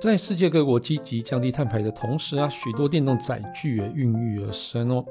[0.00, 5.04] 在世界各国积极降低碳排的同时啊，许多电动载具也孕育而生哦。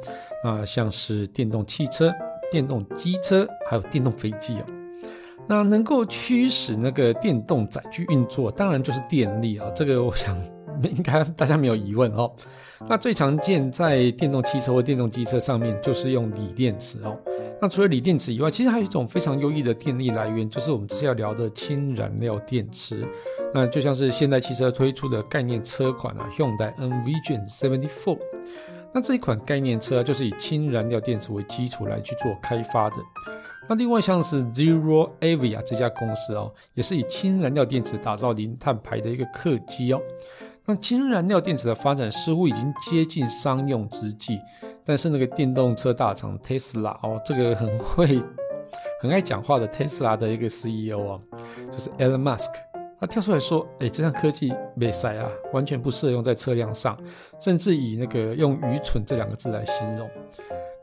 [0.44, 2.14] 那像是电动汽车、
[2.50, 4.66] 电动机车，还有电动飞机哦。
[5.46, 9.70] 那能够驱使那个电动载具运作，当然就是电力啊。
[9.76, 10.38] 这个我想
[10.84, 12.32] 应该大家没有疑问哦。
[12.88, 17.14] 那最常见在电动汽车或电动机车上面，就是用锂电池哦。
[17.60, 23.04] 那除了锂电池以外，其实还有一种非常优异的电力来源，就是我们接下来聊的氢燃料电池。
[23.54, 28.20] 那就像是现代汽车推出的概念车款啊，Hyundai Envision Seventy Four。
[28.94, 32.98] 那这一款概念车就是以氢燃料电池为基础来去做开发的。
[33.68, 40.02] 那另外像是 Zero Avia 这家公司哦，也是以氢燃料电池打造零碳排的一个客机哦。
[40.70, 44.38] 那氢燃料电池的发展似乎已经接近商用之际，
[44.84, 48.22] 但是那个电动车大厂 Tesla 哦，这个很会、
[49.02, 51.22] 很爱讲话的 Tesla 的一个 CEO 哦，
[51.72, 52.50] 就是 Elon Musk，
[53.00, 56.98] 他跳出来说：“哎，这项科技没塞啊，完全不适用在车辆上，
[57.40, 60.10] 甚至以那个用愚蠢这两个字来形容。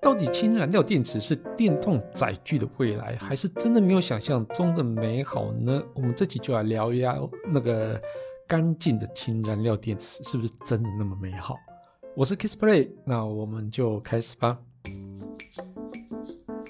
[0.00, 5.82] 到底氢燃料电池是电动载具的未来，还是真的没有想象中的美好呢？
[5.94, 7.18] 我们这集就来聊一下
[7.52, 8.00] 那个。”
[8.46, 11.56] 干净的氢燃料电池是不是真的那么美好？
[12.14, 14.58] 我是 Kissplay，那我们就开始吧。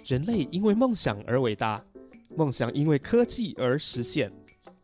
[0.04, 1.84] 人类因为梦想而伟大，
[2.36, 4.32] 梦想因为科技而实现。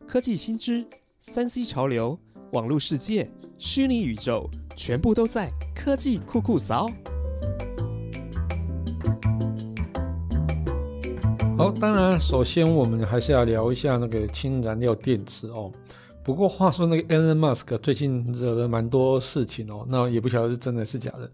[0.05, 0.85] 科技新知、
[1.17, 2.19] 三 C 潮流、
[2.51, 6.91] 网络世界、虚拟宇宙，全部都在科技酷酷扫。
[11.57, 15.71] 好，当然，首先我们还是要聊一下那个氢燃料电池哦。
[16.23, 21.29] 不过话说，那个 Elon Musk 最近惹了蛮多事情哦，那也不晓得是真的是假的。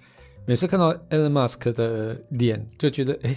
[0.45, 3.35] 每次看到 Elon Musk 的脸，就觉得哎，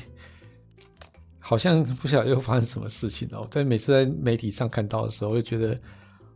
[1.40, 3.44] 好像不晓得又发生什么事情哦。
[3.50, 5.76] 在每次在媒体上看到的时候，就觉得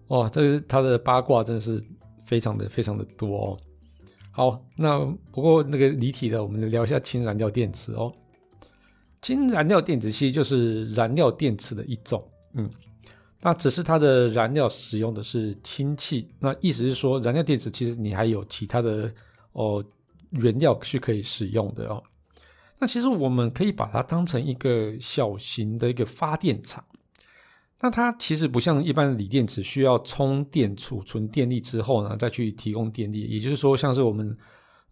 [0.08, 1.80] 哇，这是他的八卦真的是
[2.24, 3.58] 非常的非常的多哦。
[4.32, 4.98] 好，那
[5.30, 8.12] 不过那个离题的，我们聊一下氢燃料电池哦。
[9.22, 12.20] 氢燃料电池其实就是燃料电池的一种，
[12.54, 12.68] 嗯。
[13.46, 19.12] 那只是它的燃料使用的是氢气，那意思是说，燃料电池其实你还有其他的
[19.52, 19.84] 哦
[20.30, 22.02] 原料是可以使用的哦。
[22.78, 26.82] 那其实我们可以把它当成一个小型的一个发电厂。
[27.80, 33.26] 那它其实不像一般的锂电池需要充电储存电力之后呢，再去提供电力。
[33.26, 34.34] 也就是说，像是我们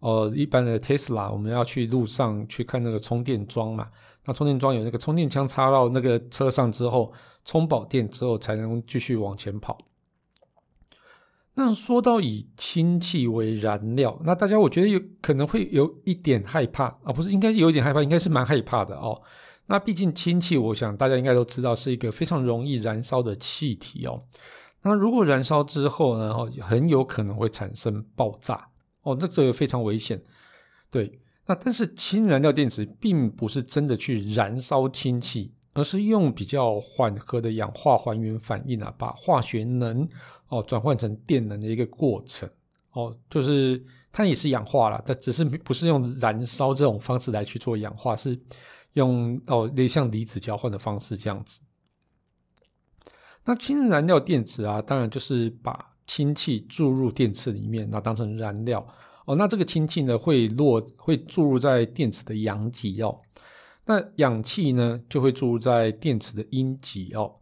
[0.01, 3.89] 呃一般的 Tesla，我们要去路上去看那个充电桩嘛。
[4.25, 7.13] 那充电桩有那个充电枪插到那个车上之后，
[7.45, 9.77] 充饱电之后才能继续往前跑。
[11.55, 19.21] 那说到以氢气为燃料，那大家我觉得有可能会有一点害怕啊，不是应该有一点害怕，应该是蛮害怕的哦。
[19.67, 24.23] 那毕竟氢气，我想大家应该都知道是一个非常容易燃烧的气体哦。
[24.83, 28.69] 那如果燃烧之后呢，哦，很有可能会产生爆炸
[29.03, 30.23] 哦，那这个非常危险，
[30.91, 31.21] 对。
[31.45, 40.09] 那但是氢燃料电池并不是真的去燃烧氢气，而是用比较缓和的氧化还原反应啊，把化学能
[40.49, 42.49] 哦转换成电能的一个过程
[42.93, 48.39] 哦，就是它也是氧化了，但只是不是用燃烧这种方式来去做氧化，是
[48.93, 51.61] 用哦像离子交换的方式这样子。
[53.45, 58.87] 那氢燃料电池啊，当然就是把氢气注入电池里面，那当成燃料。
[59.27, 63.21] 哦，那这个氢气呢会落会注入在电池的阳极哦，
[63.87, 67.35] 那氧气呢就会注入在电池的阴极哦。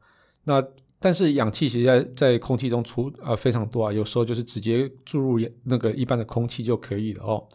[0.45, 0.63] 那
[0.99, 7.47] 但是氧气其实在在空气中出呃非常多啊，有时候就是直接注入那个一般的空气就可以了哦。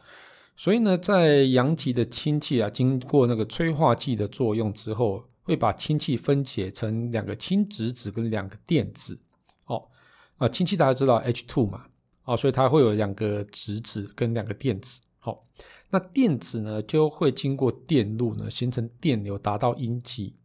[0.58, 9.20] 所以呢，在阳极的氢气啊，经过那个催化剂的作用之后，会把氢气分解成两个氢质子跟两个电子
[9.66, 9.90] 哦。
[10.38, 11.86] 啊，氢气大家知道 H two 嘛。
[12.26, 15.00] 哦，所以它会有两个质子跟两个电子。
[15.20, 15.44] 好，
[15.90, 20.36] 那电子呢就会经过电路呢形成电流，达到阴极。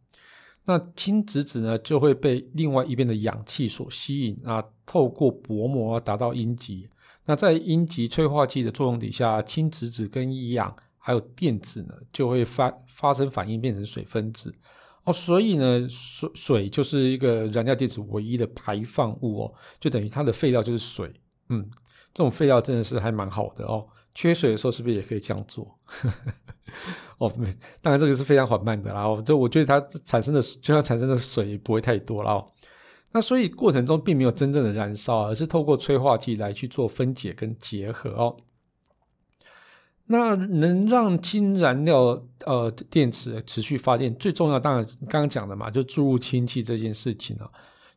[0.65, 6.87] 那氢质子呢就会被另外一边的氧气所吸引啊，透过薄膜达到阴极。
[7.25, 14.53] 那在阴极催化剂的作用底下，氢质子跟氧还有电子呢就会发发生反应，变成水分子。
[15.03, 21.11] 哦，所以呢水水就是一个燃料电池唯一的排放物哦，就等于它的废料就是水。
[21.51, 21.69] 嗯，
[22.13, 23.85] 这种废料真的是还蛮好的哦。
[24.13, 25.77] 缺水的时候是不是也可以这样做？
[27.19, 27.31] 哦，
[27.81, 29.05] 当然这个是非常缓慢的啦。
[29.25, 32.47] 这我觉得它产生的就像产生的水不会太多了哦。
[33.11, 38.37] 那所以过程中并没有真正的燃烧，而是透过催化剂来去做分解跟结合哦。
[40.05, 47.49] 那能让氢燃料呃电池持续发电，最重要当然刚刚讲的嘛，就注入氢气这件事情啊。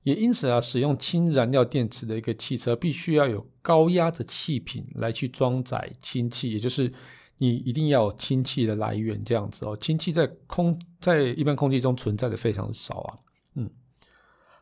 [0.04, 6.92] 也因此啊，使用氢燃料电池的一个汽车，必须要有高压的气瓶来去装载氢气，也就是
[7.38, 9.76] 你一定要有氢气的来源这样子哦。
[9.80, 13.18] 氢气在空在一般空气中存在的非常少啊。
[13.54, 13.70] 嗯，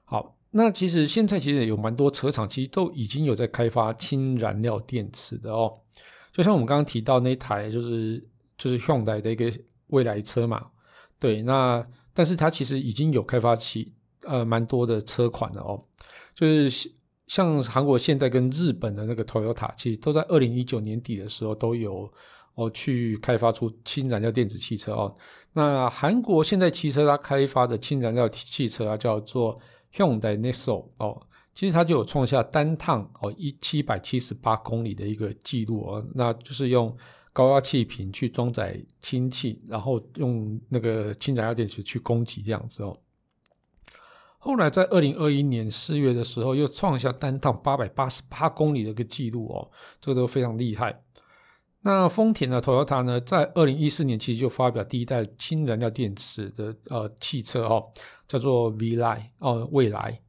[0.05, 5.81] 好，那其实现在其实有蛮多车厂其实都已经有在开发氢燃料电池的哦。
[6.33, 8.25] 就像我们刚刚提到那台，就是
[8.57, 9.53] 就是 Hyundai 的一个
[9.89, 10.69] 未来车嘛。
[11.19, 11.85] 对，那
[12.15, 13.93] 但是它其实已经有开发起
[14.27, 15.83] 呃蛮多的车款的哦。
[16.35, 16.91] 就是
[17.27, 22.11] 像韩国现在跟日本的那个 Toyota，其实都在二零一九年底的时候都有
[22.55, 25.15] 哦去开发出氢燃料电子汽车哦。
[25.53, 29.59] 那韩国现在汽车它开发的氢燃料汽车啊，叫做
[29.95, 31.21] Hyundai Nexo 哦。
[31.55, 36.97] 其实它就有创下单趟哦一七百七十八公里的一个记录哦，那就是用
[37.35, 42.97] 高压气瓶去装载氢气，然后用那个氢燃料电池去供给这样子哦。
[44.45, 51.01] 后来在二零二一年四月的时候，又创下单趟八百八十八公里的一个记录哦，这个都非常厉害。
[51.83, 57.89] 那丰田的 Toyota 呢，在二零一四年其实就发表第一代氢燃料电池的呃汽车哦，
[58.27, 60.21] 叫做 V 来哦未来。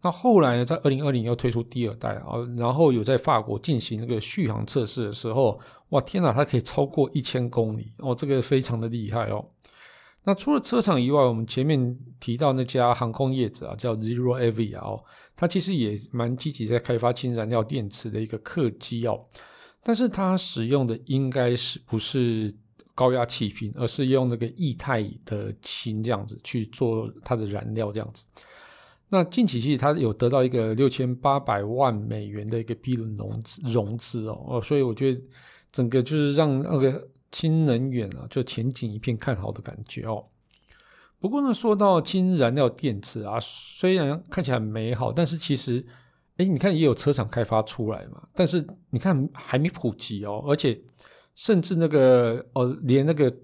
[0.00, 5.58] 那后来呢，在二零二零又推出第二代啊，然后有在法国进行那个续航测试的时候，
[5.88, 9.44] 哇天哪，它可以超过一千公里哦，这个非常的厉害哦。
[10.26, 15.04] 那除了车厂以外，我们前面提到那家航空业者啊，叫 Zero Avi 啊哦，
[15.36, 19.24] 它其实也蛮积极在开发氢燃料电池的一个客机哦，
[19.84, 22.52] 但是它使用的应该是不是
[22.92, 28.24] 高压气瓶，而是用那个液态的氢这样子去做它的燃料这样子。
[29.08, 35.22] 那近期其实它有得到一个六千八百万美元的一个 B 轮融资融资哦哦，所以我觉得
[35.70, 40.24] 整个就是让那个氢能源啊，就前景一片看好的感觉哦。
[41.18, 45.84] 不过呢，说到氢燃料电池啊，虽然看起来很美好，但是其实，
[46.36, 50.78] 哎，你看也有车厂开发出来嘛，但是你看还没普及哦，而且
[51.34, 53.34] 甚至那个哦，连那个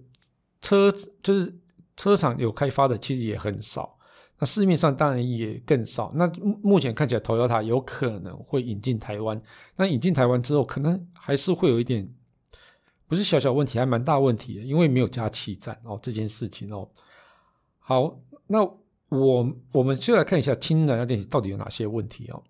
[0.61, 0.93] 车
[1.23, 1.55] 就是
[1.97, 3.99] 车厂有开发的，其实也很少。
[4.39, 6.13] 那市面上当然也更少。
[6.17, 6.31] 那
[6.63, 9.41] 目前看起来，Toyota 有可能会引进台湾。
[9.77, 12.09] 那引进台湾之后，可能还是会有一点，
[13.13, 16.89] 不是小小问题，还蛮大问题的，因为没有加气站哦，这件事情哦。
[17.79, 18.17] 好，
[18.47, 18.65] 那
[19.11, 22.43] 我我们就来看一下氢燃料电池到底有哪些问题哦。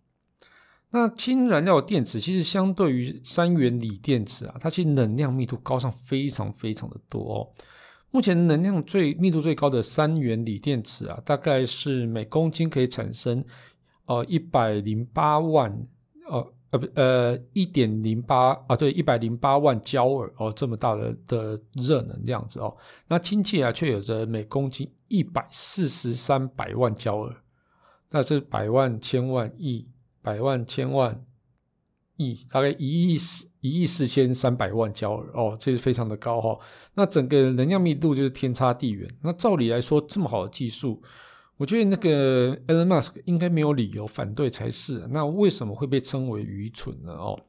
[0.91, 7.51] 那氢燃料电池其实相对于三元锂电池啊，它其实能量密度高上非常非常的多哦。
[8.13, 13.45] 目前能量最密度最高的三元锂电池啊，大概是每公斤可以产生
[14.07, 15.77] 呃一百零八万
[16.29, 22.77] 哦呃不呃一点零八啊对一百零八万焦耳哦这么大的的热能这样子哦，
[23.07, 27.37] 那氢气啊却有着每公斤一百四十三百万焦耳，
[28.11, 29.89] 那是百万千万亿
[30.21, 31.25] 百万千万
[32.17, 33.47] 亿大概一亿四。
[33.63, 36.59] 一亿四千三百万焦耳哦，这是非常的高哈。
[36.95, 39.09] 那整个能量密度就是天差地远。
[39.23, 41.01] 那照理来说，这么好的技术，
[41.63, 45.07] 我觉得那个 Elon Musk 应该没有理由反对才是。
[45.11, 47.13] 那为什么会被称为愚蠢呢？
[47.13, 47.41] 哦，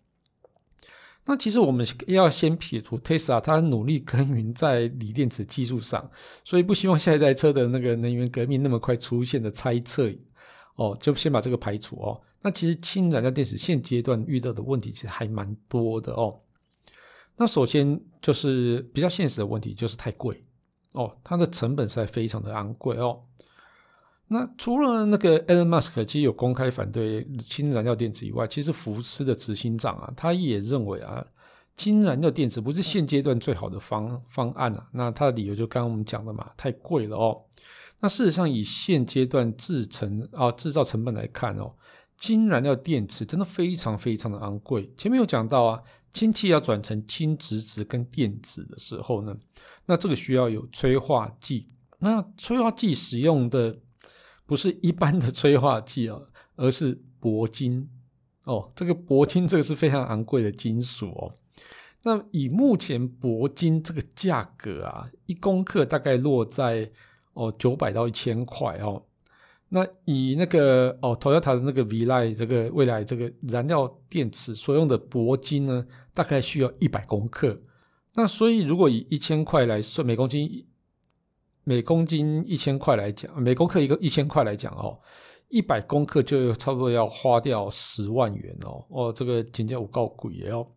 [1.25, 6.11] 那其实我们要先撇除 Tesla 它努力耕耘在锂电池技术上，
[6.43, 10.07] 所以不希望下一代车的那个能源革命那么快出现的猜测
[10.75, 12.21] 哦，就先把这个排除哦。
[12.43, 16.39] 那其实氢燃料电池现阶段遇到的问题其实还蛮多的哦。
[17.35, 20.39] 那首先就是比较现实的问题，就是太贵
[20.91, 23.19] 哦，它的成本实在非常的昂贵哦。
[24.27, 31.23] 那除了那个 Elon Musk 其实有公开反对氢燃料电池以外，其实福斯的执行长啊，他也认为啊，
[31.77, 34.87] 氢燃料电池不是现阶段最好的方方案啊。
[34.91, 37.41] 那他的理由就刚刚我们讲的嘛，太贵了哦。
[37.99, 41.73] 那事实上以现阶段制成啊制造成本来看哦。
[42.17, 44.89] 氢燃料电池真的非常非常的昂贵。
[44.97, 45.81] 前面有讲到啊，
[46.13, 49.35] 氢气要转成氢质子跟电子的时候呢，
[49.85, 51.67] 那这个需要有催化剂。
[51.99, 53.77] 那催化剂使用的
[54.45, 57.89] 不是一般的催化剂哦，而是铂金
[58.45, 58.71] 哦。
[58.75, 61.33] 这个铂金这个是非常昂贵的金属哦。
[62.03, 66.91] 那以目前铂金这个价格啊，一公克大概落在
[67.33, 69.03] 哦九百到一千块哦。
[69.69, 75.83] 那以那个哦，Toyota 的那个 v l i 这个未来这个燃料电池所用的铂金呢，
[76.13, 77.59] 大概需要一百公克。
[78.13, 80.63] 那所以如果以一千块来算，每公斤
[81.63, 84.99] 每公斤一千块来讲，每公克一个一千块来讲哦，
[85.49, 90.67] 一百公克就差不多要花掉十万元哦哦，这个简直五告鬼哦。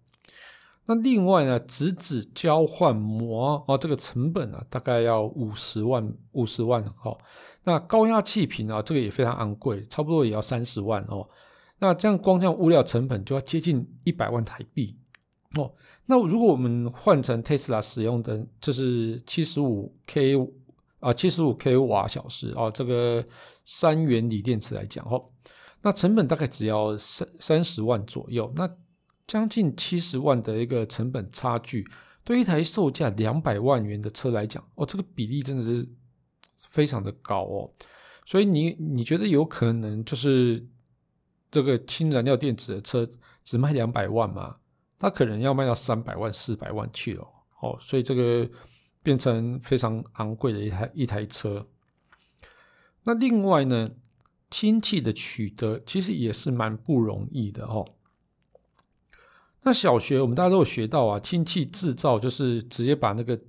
[0.88, 7.18] 那另外呢，质子交换膜哦，这个成本啊，大概要五十万五十万哦。
[7.64, 11.28] 那高压气瓶啊，这个也非常昂贵，差不多也要三十万哦。
[11.80, 14.94] 那这样光这样物料成本就要接近一百万台币
[15.56, 15.74] 哦。
[16.06, 20.36] 那如果我们换成 Tesla 使用的，就是七十五 k
[21.06, 23.25] 啊，七十五 k 瓦小时啊，这个
[23.64, 25.30] 三元锂电池来讲哦，
[25.80, 28.68] 那成本大概只要三三十万左右，那
[29.25, 31.86] 将近七十万的一个成本差距，
[32.25, 35.88] 对一台售价两百万元的车来讲，哦，这个比例真的是
[36.70, 37.70] 非常的高哦。
[38.25, 40.66] 所以你你觉得有可能就是
[41.52, 43.08] 这个氢燃料电池的车
[43.44, 44.56] 只卖两百万吗？
[44.98, 47.22] 它可能要卖到三百万、四百万去了，
[47.60, 48.50] 哦，所以这个
[49.06, 51.64] 变成非常昂贵的一台一台车。
[53.04, 53.88] 那另外呢，
[54.50, 57.86] 氢气的取得其实也是蛮不容易的哦。
[59.62, 63.40] 那小学我们大家都有学到啊，氢气制造就是直接把那个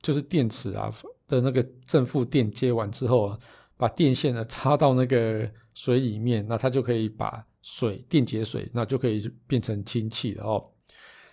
[0.00, 0.94] 就是电池啊
[1.26, 3.38] 的那个正负电接完之后啊，
[3.76, 10.70] 把电线呢插到那个水里面，那它就可以把水电解水，那就可以变成氢气了哦。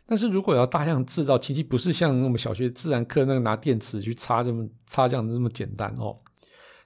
[0.09, 6.17] 但是如果要大量制造氢气，不是像我们小学自然课那个拿电池去插这么插这样这么简单哦。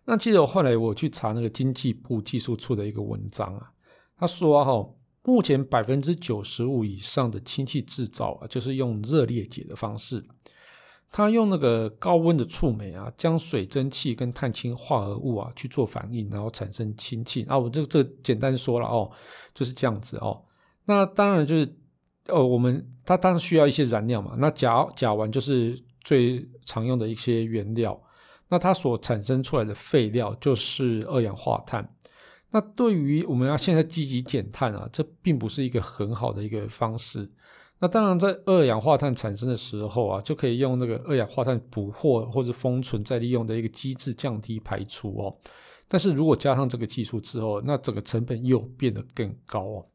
[0.05, 3.71] 那记得我后来我去查那个经济部技术处的一个文章啊，
[4.17, 4.89] 他说哈，
[5.23, 10.25] 目前百分之九十五以上的氢气制造啊，就是用热裂解的方式，
[11.11, 17.55] 他用那个高温的触媒啊，将水蒸气跟碳氢化合物啊去做反应，然后产生氢气啊。
[17.55, 19.11] 我这这简单说了哦，
[19.53, 20.41] 就是这样子哦。
[20.85, 21.77] 那当然就是。
[22.31, 24.35] 呃，我们它当然需要一些燃料嘛。
[24.38, 28.01] 那甲甲烷就是最常用的一些原料，
[28.47, 31.88] 那它所产生出来的废料就是二氧化碳。
[32.50, 37.29] 那对于我们要现在积极减碳啊，这并不是一个很好的一个方式。
[37.79, 45.35] 那当然，在二氧化碳产生的时候啊，就可以用那个二氧化碳捕获或者封存再利用的一个机制降低排出哦。
[45.88, 49.85] 但是如果加上这个技术之后，那整个成本又变得更高哦。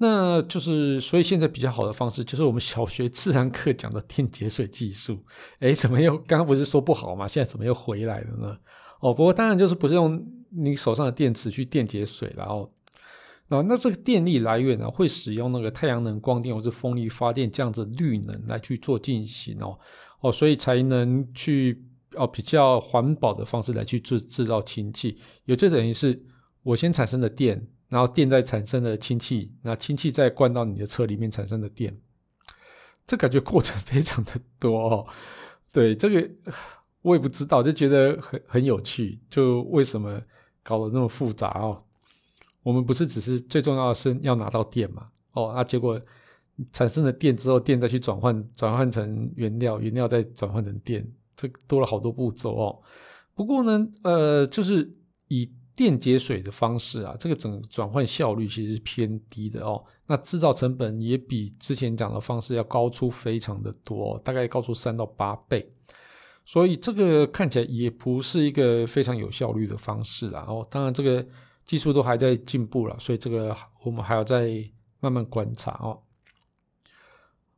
[0.00, 5.18] 那就是，所以现在比较好的方式就是我们小学自然课讲的电解水技术。
[5.58, 7.26] 哎，怎么又刚刚不是说不好吗？
[7.26, 8.56] 现在怎么又回来了呢？
[9.00, 12.62] 哦，不过当然就是不是用你手上的电池去电解水，然后，
[13.48, 19.76] 啊，那这个电力来源呢，会使用那个太阳能光电或是风力发电这样子绿能来去做进行哦，
[20.20, 26.24] 哦，所以才能去哦比较环保的方式来去制制造氢气，也就等于是
[26.62, 27.66] 我先产生的电。
[27.88, 31.98] 然后电再产生的氢气，那氢气再灌到你的车里面产生的电，
[33.06, 35.06] 这感觉过程非常的多哦。
[35.72, 36.30] 对，这个
[37.00, 39.18] 我也不知道，就觉得很很有趣。
[39.30, 40.20] 就为什么
[40.62, 41.82] 搞得那么复杂哦？
[42.62, 45.08] 我们不是只是最重要的是要拿到电嘛？
[45.32, 45.98] 哦，那结果
[46.70, 51.02] 产生了电之后，电再去转换转换成原料，原料再转换成电，
[51.34, 52.82] 这多了好多步骤哦。
[53.34, 54.94] 不过呢，呃，就是
[55.28, 55.50] 以。
[55.78, 59.80] 电解水的方式啊，这个整转换效率其实是偏低的哦。
[60.08, 65.70] 那制造成本也比之前讲的方式要高出非常的多，大概高出三到八倍。
[66.44, 70.44] 所以这个看起来也不是一个非常有效率的方式啊。
[70.48, 71.24] 哦，当然这个
[71.64, 74.50] 技术都还在进步了，所以这个我们还要再
[74.98, 76.02] 慢慢观察哦。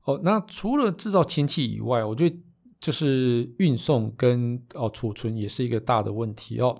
[0.04, 2.36] 哦，那除了制造氢气以外，我觉得
[2.78, 6.78] 就是运送跟哦储存也是一个大的问题哦。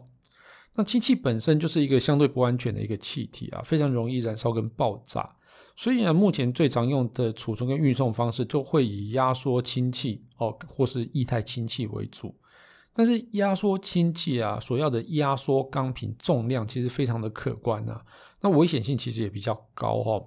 [0.77, 5.37] 那氢气本身就是一个相对不安全的一个气体啊，非常容易燃烧跟爆炸。
[5.77, 12.35] 所以呢，目前最常用的储存跟运送方式就会以压缩氢气哦，或是液态氢气为主。
[12.93, 18.05] 但是压缩氢气啊，所要的压缩钢瓶重量其实非常的可观啊，
[18.41, 20.21] 那危险性其实也比较高哈。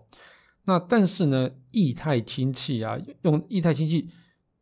[0.66, 4.10] 那但是呢，液态氢气啊，用液态氢气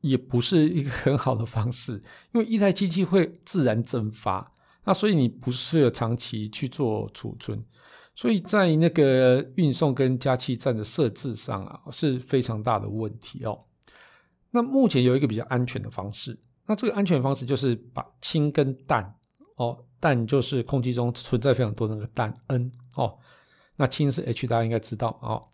[0.01, 4.50] 也不是一个很好的方式，因为液态氢气会自然蒸发。
[4.83, 7.63] 那所以你不适合长期去做储存，
[8.15, 13.63] 所以在那个运送跟加气站的设置上啊是非常大的问题哦。
[14.49, 19.15] 那目前有一个比较安全的方式，那这个安全方式就是把氢跟氮
[19.55, 23.17] 哦，氮就是空气中存在非常多那个氮 N 哦，
[23.75, 25.47] 那氢是 H，大家应该知道哦，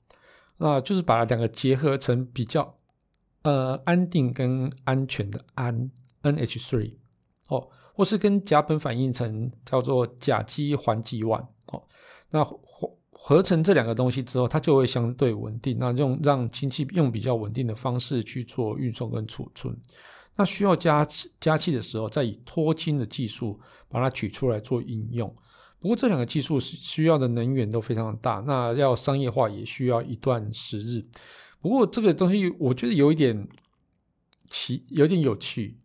[0.58, 2.78] 那就是把两个结合成比较
[3.44, 5.92] 呃安定跟安全的氨
[6.24, 6.94] NH3
[7.50, 7.68] 哦。
[7.98, 11.82] 或是跟甲苯反应成叫做甲基环己烷哦，
[12.30, 15.80] 那合合成这两个东西之后，它就会相对稳定。
[15.80, 19.76] 那用让氢气用比较稳定的方式去做运送跟储存。
[20.36, 21.04] 那需要加
[21.40, 25.34] 加气的时候，再以脱氢的技术把它取出来做应用。
[25.80, 31.04] 不过这两个技术是需要的能源都非常大，那要商业化也需要一段时日。
[31.60, 33.48] 不过这个东西我觉得有一点
[34.52, 35.80] 奇，有点有趣。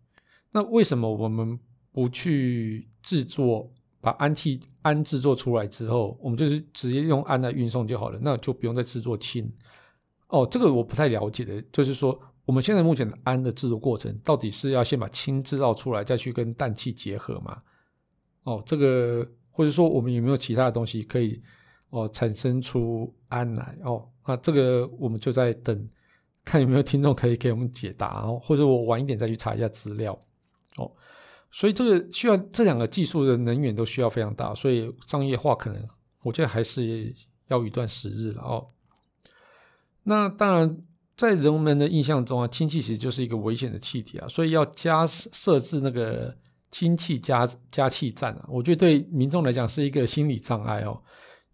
[0.50, 1.59] 那为什么我们？
[1.93, 3.71] 不去制作
[4.01, 9.49] 把氨气氨制作出来之后，我们就是直接用氨来运送就好了，那就不用再制作氢。
[10.29, 17.63] 哦，这个我不太了解的，就是说我们现在目前的氨的制作过程，到底是要先把氢制造出来，再去跟氮气结合吗？
[18.45, 21.41] 哦，这个或者说我们有没有其他的东西可以
[21.91, 23.79] 哦产生出氨来？
[23.85, 25.89] 哦，那这个我们就在等，
[26.45, 30.19] 看有没有听众可以给我们解答哦，或者我晚一点再去查一下资料。
[31.53, 35.87] 所以这个需要这两个技术的能源都需要非常大，所以商业化可能
[36.23, 37.15] 我觉得还是
[37.49, 38.67] 要一段时日了哦。
[40.03, 40.79] 那当然，
[41.15, 46.35] 在人们的印象中啊，氢气其实就是一个危险的气体啊，所以要加设置那个
[46.71, 50.99] 氢气加加气站啊，我觉得对民众来讲是一个心理障碍哦，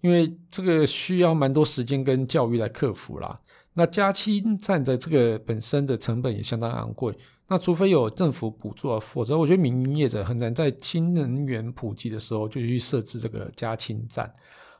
[0.00, 3.38] 因为这个需要蛮多时间跟教育来克服啦。
[3.74, 7.12] 那加气站的这个本身的成本也相当昂贵。
[7.50, 14.30] 那除非有政府补助，否则我觉得民营业者很难在氢能源普及的时候就去设置这个加氢站，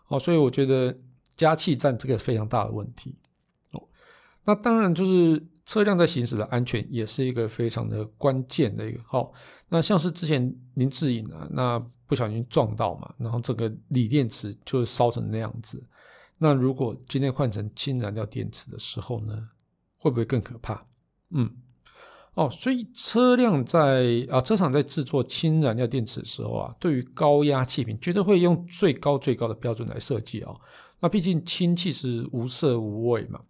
[0.09, 0.95] 哦，所以我觉得
[1.35, 3.17] 加气站这个非常大的问题，
[3.73, 3.83] 哦，
[4.45, 9.33] 那当然就是车辆在行驶的安全也是一个非常的关键的一个，好，
[9.71, 15.83] 那像是之前林志颖啊，那不小心撞到嘛，然后这个锂电池就烧成那样子，
[16.37, 19.49] 那如果今天换成氢燃料电池的时候呢，
[19.97, 20.85] 会不会更可怕？
[21.31, 21.51] 嗯。
[22.39, 30.55] 哦，所以车辆在啊，车厂在制作氢燃料电池的时候啊，对于高压气瓶绝对会用最高最高的标准来设计哦。
[31.01, 33.41] 那毕竟氢气是无色无味嘛，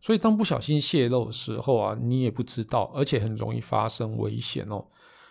[0.00, 4.82] 所以当不小心泄漏的时候啊，你也不知道，而且很容易发生危险哦。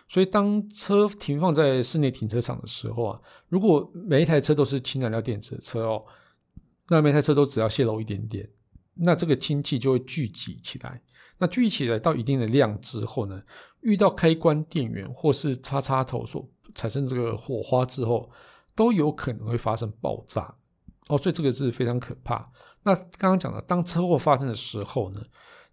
[0.08, 6.04] 所以当车停放在室内停车场的时候啊，如果每一台车都是氢燃料电池的车哦，
[6.88, 8.48] 那每台车都只要泄漏一点点，
[8.94, 11.02] 那这个氢气就会聚集起来。
[11.42, 13.42] 那聚起来到一定的量之后呢，
[13.80, 18.30] 遇到开关电源或是插插头所产生这个火花之后，
[18.76, 20.54] 都有可能会发生爆炸
[21.08, 22.48] 哦，所以这个是非常可怕。
[22.84, 25.20] 那刚刚讲的，当车祸发生的时候呢，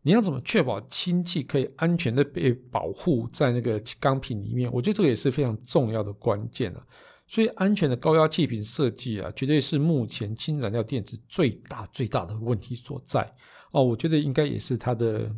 [0.01, 4.67] 你要怎么确保氢气可以安全的被保护在那个钢瓶里面？
[4.73, 6.83] 我觉得这个也是非常重要的关键啊。
[7.27, 13.31] 所以安全的高压气瓶设计啊，绝对是目前氢燃料电池最大最大的问题所在
[13.69, 13.83] 哦。
[13.83, 15.31] 我觉得应该也是它的。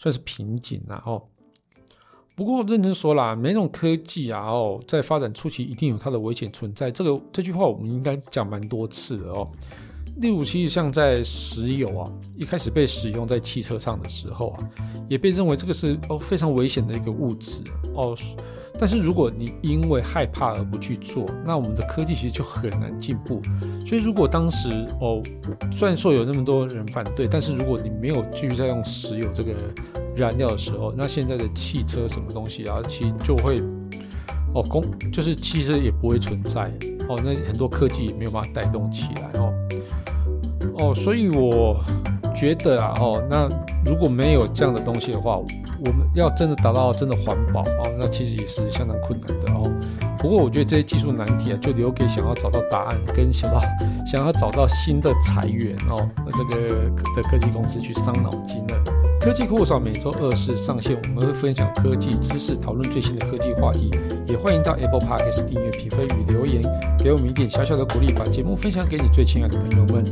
[0.00, 1.22] 算是瓶颈了哦。
[2.34, 6.90] 不过认真说啦，每种科技啊哦，在发展初期一定有它的危险存在。
[6.90, 9.46] 这个这句话我们应该讲蛮多次的哦。
[10.16, 14.70] 例如，其实像在石油啊，一开始被使用在汽车上的时候啊，
[15.08, 17.62] 也被认为这个是哦非常危险的一个物质
[17.94, 18.16] 哦。
[18.80, 23.42] 但是如果你因为害怕而不去做，那我们的科技其实就很难进步。
[23.86, 24.70] 所以如果当时
[25.02, 25.20] 哦，
[25.70, 29.52] 虽然说有那么多人反对，但是如果你没有继续在用石油这个
[30.16, 33.60] 燃料的时候，那现在的汽车什么东西啊，其实就会
[34.54, 36.72] 哦，公就是汽车也不会存在
[37.06, 39.52] 哦，那很多科技也没有办法带动起来哦。
[40.78, 41.78] 哦，所以我
[42.34, 43.46] 觉得啊，哦，那
[43.84, 45.38] 如果没有这样的东西的话，
[45.84, 49.70] 我们要真的达到真的环保哦，那其实也是相当困难的哦。
[50.18, 53.60] 不过我觉得这些技术难题啊，就留给想要找到答案跟想到
[54.06, 56.68] 想要找到新的财源哦，那这个
[57.16, 58.84] 的科技公司去伤脑筋了。
[59.20, 63.90] 科技酷少每周二四上线，我们会分享科技知识，讨论最新的科技话题。
[64.26, 66.62] 也欢迎到 Apple Podcast 订阅、评分与留言，
[66.98, 70.02] 给我们一点小小的鼓励，把节目分享给你最亲爱的朋友们。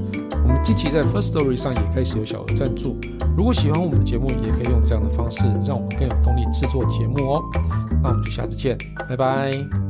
[0.44, 2.98] 我们近期在 First Story 上也开始有小额赞助。
[3.38, 7.42] 如果喜欢我们的节目，也可以用这样的方式，让我们更有动力制作节目哦。
[8.02, 8.76] 那我们就下次见，
[9.08, 9.87] 拜拜。